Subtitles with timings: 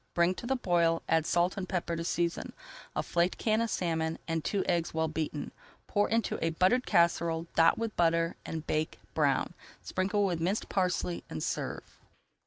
[0.15, 2.53] Bring to the boil, [Page 304] add salt and pepper to season,
[2.95, 5.51] a flaked can of salmon, and two eggs well beaten.
[5.85, 9.53] Pour into a buttered casserole, dot with butter, and bake brown.
[9.83, 11.99] Sprinkle with minced parsley and serve.